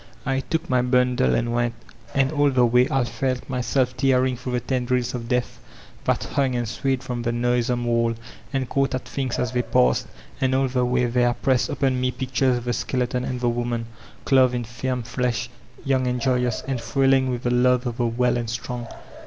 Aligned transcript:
I 0.25 0.39
took 0.39 0.67
my 0.67 0.81
bundle 0.81 1.35
and 1.35 1.53
went 1.53 1.75
And 2.15 2.31
all 2.31 2.49
the 2.49 2.65
way 2.65 2.87
I 2.89 3.03
felt 3.03 3.47
myself 3.47 3.95
tearing 3.95 4.35
through 4.35 4.53
the 4.53 4.59
tendrils 4.59 5.13
of 5.13 5.27
death 5.27 5.59
that 6.05 6.23
hung 6.23 6.55
and 6.55 6.67
swayed 6.67 7.03
from 7.03 7.23
tiie 7.23 7.31
noisome 7.35 7.85
wall, 7.85 8.15
and 8.51 8.67
caught 8.67 8.95
at 8.95 9.07
things 9.07 9.37
as 9.37 9.51
they 9.51 9.61
passed. 9.61 10.07
And 10.41 10.55
all 10.55 10.69
the 10.69 10.85
way 10.85 11.05
there 11.05 11.35
pressed 11.35 11.69
upon 11.69 12.01
me 12.01 12.09
pictures 12.09 12.57
of 12.57 12.63
the 12.65 12.73
skeleton 12.73 13.23
and 13.23 13.41
the 13.41 13.49
woman, 13.49 13.85
clothed 14.25 14.55
in 14.55 14.63
firm 14.63 15.03
flesh, 15.03 15.51
young 15.85 16.07
and 16.07 16.19
joyous, 16.19 16.63
and 16.67 16.81
thrilling 16.81 17.29
with 17.29 17.43
the 17.43 17.51
love 17.51 17.85
of 17.85 17.97
the 17.97 18.07
well 18.07 18.37
and 18.37 18.49
strong. 18.49 18.87